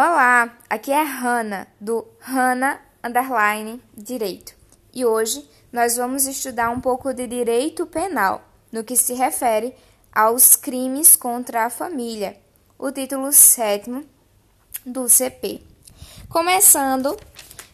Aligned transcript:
Olá, 0.00 0.56
aqui 0.70 0.92
é 0.92 1.02
Hanna 1.02 1.66
do 1.80 2.06
Hanna 2.20 2.80
Underline 3.02 3.82
Direito 3.96 4.54
e 4.94 5.04
hoje 5.04 5.44
nós 5.72 5.96
vamos 5.96 6.24
estudar 6.24 6.70
um 6.70 6.80
pouco 6.80 7.12
de 7.12 7.26
direito 7.26 7.84
penal 7.84 8.40
no 8.70 8.84
que 8.84 8.96
se 8.96 9.12
refere 9.14 9.74
aos 10.12 10.54
crimes 10.54 11.16
contra 11.16 11.64
a 11.64 11.68
família, 11.68 12.38
o 12.78 12.92
título 12.92 13.32
sétimo 13.32 14.04
do 14.86 15.08
CP. 15.08 15.62
Começando, 16.28 17.18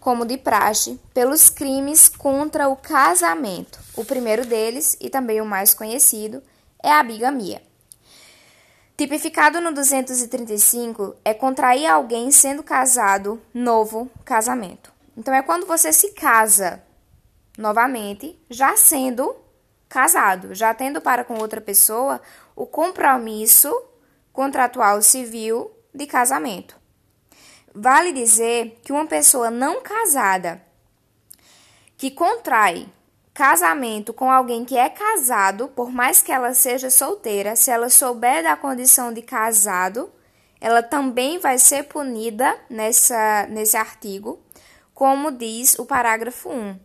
como 0.00 0.26
de 0.26 0.36
praxe, 0.36 0.98
pelos 1.14 1.48
crimes 1.48 2.08
contra 2.08 2.68
o 2.68 2.74
casamento. 2.74 3.78
O 3.94 4.04
primeiro 4.04 4.44
deles, 4.44 4.96
e 5.00 5.08
também 5.08 5.40
o 5.40 5.46
mais 5.46 5.72
conhecido, 5.72 6.42
é 6.82 6.90
a 6.90 7.00
bigamia. 7.04 7.67
Tipificado 8.98 9.60
no 9.60 9.72
235 9.72 11.14
é 11.24 11.32
contrair 11.32 11.86
alguém 11.86 12.32
sendo 12.32 12.64
casado, 12.64 13.40
novo 13.54 14.10
casamento. 14.24 14.92
Então 15.16 15.32
é 15.32 15.40
quando 15.40 15.68
você 15.68 15.92
se 15.92 16.14
casa 16.14 16.82
novamente, 17.56 18.36
já 18.50 18.76
sendo 18.76 19.36
casado, 19.88 20.52
já 20.52 20.74
tendo 20.74 21.00
para 21.00 21.22
com 21.22 21.34
outra 21.34 21.60
pessoa 21.60 22.20
o 22.56 22.66
compromisso 22.66 23.72
contratual 24.32 25.00
civil 25.00 25.70
de 25.94 26.04
casamento. 26.04 26.74
Vale 27.72 28.10
dizer 28.10 28.80
que 28.82 28.92
uma 28.92 29.06
pessoa 29.06 29.48
não 29.48 29.80
casada 29.80 30.60
que 31.96 32.10
contrai 32.10 32.88
casamento 33.38 34.12
com 34.12 34.32
alguém 34.32 34.64
que 34.64 34.76
é 34.76 34.88
casado, 34.88 35.68
por 35.68 35.92
mais 35.92 36.20
que 36.20 36.32
ela 36.32 36.52
seja 36.54 36.90
solteira, 36.90 37.54
se 37.54 37.70
ela 37.70 37.88
souber 37.88 38.42
da 38.42 38.56
condição 38.56 39.12
de 39.12 39.22
casado, 39.22 40.10
ela 40.60 40.82
também 40.82 41.38
vai 41.38 41.56
ser 41.56 41.84
punida 41.84 42.58
nessa, 42.68 43.46
nesse 43.46 43.76
artigo, 43.76 44.42
como 44.92 45.30
diz 45.30 45.78
o 45.78 45.86
parágrafo 45.86 46.50
1, 46.50 46.80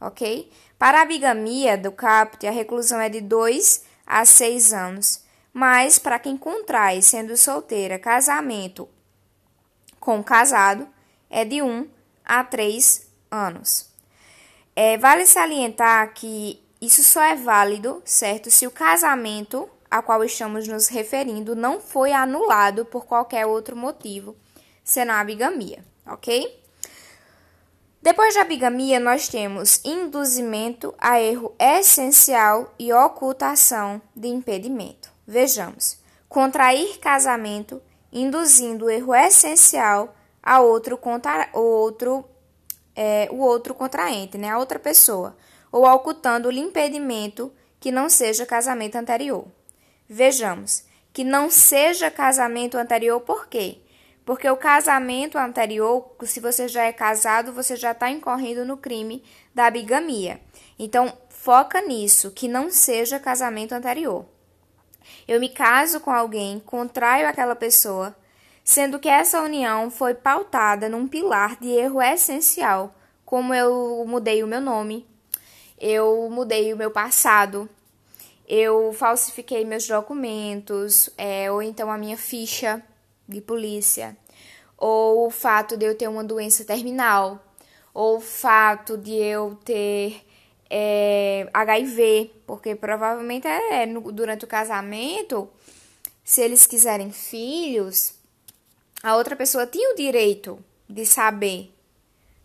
ok? 0.00 0.48
Para 0.78 1.02
a 1.02 1.04
bigamia 1.04 1.76
do 1.76 1.90
caput, 1.90 2.46
a 2.46 2.52
reclusão 2.52 3.00
é 3.00 3.08
de 3.08 3.20
2 3.20 3.82
a 4.06 4.24
6 4.24 4.72
anos, 4.72 5.24
mas 5.52 5.98
para 5.98 6.20
quem 6.20 6.36
contrai, 6.36 7.02
sendo 7.02 7.36
solteira, 7.36 7.98
casamento 7.98 8.88
com 9.98 10.22
casado, 10.22 10.86
é 11.28 11.44
de 11.44 11.60
1 11.62 11.88
a 12.24 12.44
3 12.44 13.08
anos. 13.28 13.95
É, 14.78 14.98
vale 14.98 15.24
salientar 15.24 16.12
que 16.12 16.62
isso 16.82 17.02
só 17.02 17.22
é 17.22 17.34
válido, 17.34 18.02
certo, 18.04 18.50
se 18.50 18.66
o 18.66 18.70
casamento 18.70 19.66
a 19.90 20.02
qual 20.02 20.22
estamos 20.22 20.68
nos 20.68 20.88
referindo 20.88 21.56
não 21.56 21.80
foi 21.80 22.12
anulado 22.12 22.84
por 22.84 23.06
qualquer 23.06 23.46
outro 23.46 23.74
motivo, 23.74 24.36
senão 24.84 25.14
a 25.14 25.24
bigamia, 25.24 25.82
ok? 26.06 26.62
Depois 28.02 28.34
da 28.34 28.44
bigamia, 28.44 29.00
nós 29.00 29.28
temos 29.28 29.80
induzimento 29.84 30.94
a 30.98 31.20
erro 31.20 31.54
essencial 31.58 32.72
e 32.78 32.92
ocultação 32.92 34.00
de 34.14 34.28
impedimento. 34.28 35.10
Vejamos: 35.26 35.98
contrair 36.28 36.98
casamento 36.98 37.82
induzindo 38.12 38.88
erro 38.88 39.14
essencial 39.14 40.14
a 40.42 40.60
outro, 40.60 40.96
contra, 40.96 41.48
outro 41.52 42.24
é, 42.96 43.28
o 43.30 43.36
outro 43.36 43.74
contraente, 43.74 44.38
né, 44.38 44.48
a 44.48 44.58
outra 44.58 44.78
pessoa, 44.78 45.36
ou 45.70 45.84
ocultando-lhe 45.84 46.58
impedimento 46.58 47.52
que 47.78 47.92
não 47.92 48.08
seja 48.08 48.46
casamento 48.46 48.96
anterior. 48.96 49.46
Vejamos, 50.08 50.84
que 51.12 51.22
não 51.22 51.50
seja 51.50 52.10
casamento 52.10 52.78
anterior, 52.78 53.20
por 53.20 53.46
quê? 53.48 53.78
Porque 54.24 54.48
o 54.50 54.56
casamento 54.56 55.38
anterior, 55.38 56.16
se 56.24 56.40
você 56.40 56.66
já 56.66 56.84
é 56.84 56.92
casado, 56.92 57.52
você 57.52 57.76
já 57.76 57.92
está 57.92 58.10
incorrendo 58.10 58.64
no 58.64 58.76
crime 58.76 59.22
da 59.54 59.70
bigamia. 59.70 60.40
Então, 60.78 61.16
foca 61.28 61.80
nisso, 61.80 62.32
que 62.32 62.48
não 62.48 62.70
seja 62.70 63.20
casamento 63.20 63.72
anterior. 63.72 64.26
Eu 65.28 65.38
me 65.38 65.48
caso 65.48 66.00
com 66.00 66.10
alguém, 66.10 66.58
contraio 66.58 67.28
aquela 67.28 67.54
pessoa, 67.54 68.16
sendo 68.66 68.98
que 68.98 69.08
essa 69.08 69.40
união 69.40 69.92
foi 69.92 70.12
pautada 70.12 70.88
num 70.88 71.06
pilar 71.06 71.56
de 71.60 71.68
erro 71.68 72.02
essencial, 72.02 72.92
como 73.24 73.54
eu 73.54 74.04
mudei 74.08 74.42
o 74.42 74.46
meu 74.46 74.60
nome, 74.60 75.06
eu 75.78 76.28
mudei 76.28 76.74
o 76.74 76.76
meu 76.76 76.90
passado, 76.90 77.68
eu 78.48 78.92
falsifiquei 78.92 79.64
meus 79.64 79.86
documentos, 79.86 81.08
é, 81.16 81.50
ou 81.50 81.62
então 81.62 81.92
a 81.92 81.96
minha 81.96 82.16
ficha 82.16 82.82
de 83.28 83.40
polícia, 83.40 84.16
ou 84.76 85.28
o 85.28 85.30
fato 85.30 85.76
de 85.76 85.86
eu 85.86 85.96
ter 85.96 86.08
uma 86.08 86.24
doença 86.24 86.64
terminal, 86.64 87.40
ou 87.94 88.16
o 88.16 88.20
fato 88.20 88.98
de 88.98 89.14
eu 89.14 89.56
ter 89.64 90.26
é, 90.68 91.48
HIV, 91.54 92.32
porque 92.44 92.74
provavelmente 92.74 93.46
é, 93.46 93.86
no, 93.86 94.10
durante 94.10 94.44
o 94.44 94.48
casamento, 94.48 95.48
se 96.24 96.40
eles 96.40 96.66
quiserem 96.66 97.12
filhos, 97.12 98.15
a 99.06 99.14
outra 99.14 99.36
pessoa 99.36 99.68
tinha 99.68 99.92
o 99.92 99.94
direito 99.94 100.58
de 100.90 101.06
saber, 101.06 101.72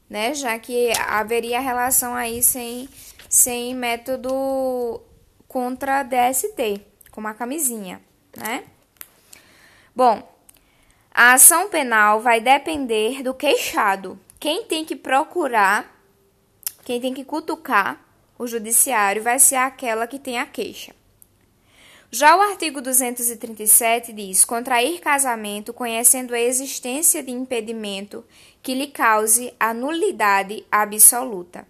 né? 0.07 0.35
Já 0.35 0.59
que 0.59 0.93
haveria 1.07 1.59
relação 1.59 2.13
aí 2.13 2.43
sem, 2.43 2.87
sem 3.27 3.73
método 3.73 5.01
contra 5.47 6.03
DST, 6.03 6.85
como 7.09 7.27
a 7.27 7.33
camisinha, 7.33 7.99
né? 8.37 8.63
Bom, 9.95 10.21
a 11.11 11.33
ação 11.33 11.67
penal 11.67 12.21
vai 12.21 12.39
depender 12.39 13.23
do 13.23 13.33
queixado. 13.33 14.19
Quem 14.39 14.63
tem 14.65 14.85
que 14.85 14.95
procurar, 14.95 15.91
quem 16.85 17.01
tem 17.01 17.11
que 17.11 17.23
cutucar 17.25 18.05
o 18.37 18.45
judiciário 18.45 19.23
vai 19.23 19.39
ser 19.39 19.55
aquela 19.55 20.05
que 20.05 20.19
tem 20.19 20.37
a 20.37 20.45
queixa. 20.45 20.93
Já 22.13 22.35
o 22.35 22.41
artigo 22.41 22.81
237 22.81 24.11
diz: 24.11 24.43
contrair 24.43 24.99
casamento 24.99 25.71
conhecendo 25.71 26.35
a 26.35 26.39
existência 26.39 27.23
de 27.23 27.31
impedimento 27.31 28.25
que 28.61 28.75
lhe 28.75 28.87
cause 28.87 29.53
a 29.57 29.73
nulidade 29.73 30.65
absoluta. 30.69 31.65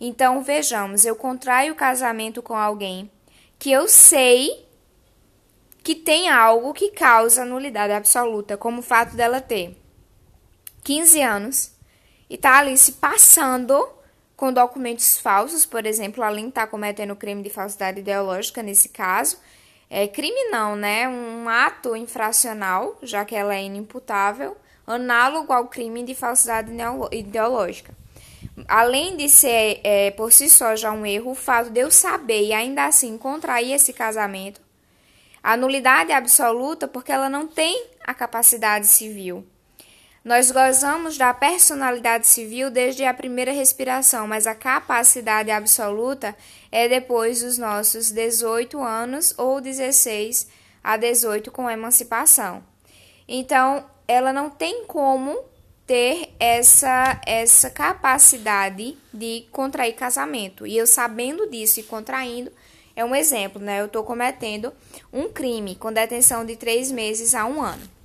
Então, 0.00 0.42
vejamos, 0.42 1.04
eu 1.04 1.14
contraio 1.14 1.74
casamento 1.74 2.42
com 2.42 2.56
alguém 2.56 3.10
que 3.58 3.70
eu 3.70 3.86
sei 3.86 4.66
que 5.84 5.94
tem 5.94 6.30
algo 6.30 6.72
que 6.72 6.90
causa 6.92 7.44
nulidade 7.44 7.92
absoluta, 7.92 8.56
como 8.56 8.78
o 8.78 8.82
fato 8.82 9.14
dela 9.14 9.40
ter 9.40 9.76
15 10.84 11.20
anos 11.20 11.72
e 12.30 12.38
tá 12.38 12.58
ali 12.58 12.78
se 12.78 12.92
passando 12.92 13.88
com 14.36 14.52
documentos 14.52 15.18
falsos, 15.18 15.66
por 15.66 15.84
exemplo, 15.84 16.24
além 16.24 16.44
de 16.44 16.48
estar 16.50 16.62
tá 16.62 16.66
cometendo 16.66 17.14
crime 17.14 17.42
de 17.42 17.50
falsidade 17.50 18.00
ideológica 18.00 18.62
nesse 18.62 18.88
caso, 18.88 19.38
é, 19.94 20.08
crime 20.08 20.48
não, 20.50 20.74
né? 20.74 21.06
Um 21.06 21.46
ato 21.50 21.94
infracional, 21.94 22.96
já 23.02 23.26
que 23.26 23.34
ela 23.34 23.54
é 23.54 23.62
inimputável, 23.62 24.56
análogo 24.86 25.52
ao 25.52 25.68
crime 25.68 26.02
de 26.02 26.14
falsidade 26.14 26.72
ideológica. 27.12 27.94
Além 28.66 29.18
de 29.18 29.28
ser 29.28 29.82
é, 29.84 30.10
por 30.12 30.32
si 30.32 30.48
só 30.48 30.74
já 30.74 30.90
um 30.92 31.04
erro, 31.04 31.32
o 31.32 31.34
fato 31.34 31.68
de 31.68 31.80
eu 31.80 31.90
saber 31.90 32.42
e 32.42 32.54
ainda 32.54 32.86
assim 32.86 33.18
contrair 33.18 33.74
esse 33.74 33.92
casamento, 33.92 34.62
a 35.42 35.58
nulidade 35.58 36.10
é 36.10 36.14
absoluta 36.14 36.88
porque 36.88 37.12
ela 37.12 37.28
não 37.28 37.46
tem 37.46 37.88
a 38.02 38.14
capacidade 38.14 38.86
civil. 38.86 39.46
Nós 40.24 40.52
gozamos 40.52 41.18
da 41.18 41.34
personalidade 41.34 42.28
civil 42.28 42.70
desde 42.70 43.04
a 43.04 43.12
primeira 43.12 43.50
respiração, 43.50 44.28
mas 44.28 44.46
a 44.46 44.54
capacidade 44.54 45.50
absoluta 45.50 46.36
é 46.70 46.88
depois 46.88 47.42
dos 47.42 47.58
nossos 47.58 48.12
18 48.12 48.80
anos 48.80 49.34
ou 49.36 49.60
16 49.60 50.46
a 50.82 50.96
18 50.96 51.50
com 51.50 51.68
emancipação. 51.68 52.62
Então, 53.26 53.84
ela 54.06 54.32
não 54.32 54.48
tem 54.48 54.84
como 54.86 55.36
ter 55.84 56.32
essa 56.38 57.20
essa 57.26 57.68
capacidade 57.68 58.96
de 59.12 59.46
contrair 59.50 59.94
casamento. 59.94 60.64
E 60.64 60.76
eu 60.76 60.86
sabendo 60.86 61.50
disso 61.50 61.80
e 61.80 61.82
contraindo, 61.82 62.52
é 62.94 63.04
um 63.04 63.14
exemplo, 63.14 63.60
né? 63.60 63.80
Eu 63.80 63.86
estou 63.86 64.04
cometendo 64.04 64.72
um 65.12 65.28
crime 65.28 65.74
com 65.74 65.92
detenção 65.92 66.44
de 66.44 66.54
três 66.54 66.92
meses 66.92 67.34
a 67.34 67.44
um 67.44 67.60
ano. 67.60 68.01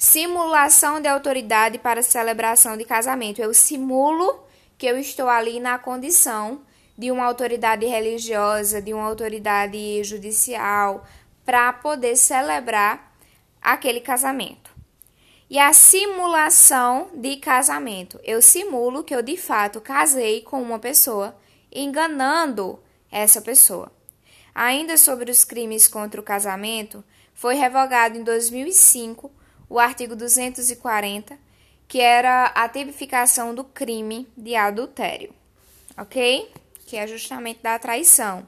Simulação 0.00 0.98
de 0.98 1.08
autoridade 1.08 1.78
para 1.78 2.02
celebração 2.02 2.74
de 2.74 2.86
casamento. 2.86 3.42
Eu 3.42 3.52
simulo 3.52 4.42
que 4.78 4.86
eu 4.86 4.98
estou 4.98 5.28
ali 5.28 5.60
na 5.60 5.78
condição 5.78 6.62
de 6.96 7.10
uma 7.10 7.26
autoridade 7.26 7.84
religiosa, 7.84 8.80
de 8.80 8.94
uma 8.94 9.04
autoridade 9.04 10.02
judicial, 10.02 11.06
para 11.44 11.70
poder 11.74 12.16
celebrar 12.16 13.14
aquele 13.60 14.00
casamento. 14.00 14.70
E 15.50 15.58
a 15.58 15.70
simulação 15.74 17.10
de 17.14 17.36
casamento. 17.36 18.18
Eu 18.24 18.40
simulo 18.40 19.04
que 19.04 19.14
eu 19.14 19.20
de 19.20 19.36
fato 19.36 19.82
casei 19.82 20.40
com 20.40 20.62
uma 20.62 20.78
pessoa, 20.78 21.36
enganando 21.70 22.82
essa 23.12 23.42
pessoa. 23.42 23.92
Ainda 24.54 24.96
sobre 24.96 25.30
os 25.30 25.44
crimes 25.44 25.86
contra 25.86 26.18
o 26.18 26.24
casamento, 26.24 27.04
foi 27.34 27.54
revogado 27.54 28.16
em 28.16 28.24
2005 28.24 29.39
o 29.70 29.78
artigo 29.78 30.16
240, 30.16 31.38
que 31.86 32.00
era 32.00 32.46
a 32.46 32.68
tipificação 32.68 33.54
do 33.54 33.62
crime 33.62 34.28
de 34.36 34.56
adultério, 34.56 35.32
ok? 35.96 36.52
Que 36.86 36.96
é 36.96 37.06
justamente 37.06 37.62
da 37.62 37.78
traição. 37.78 38.46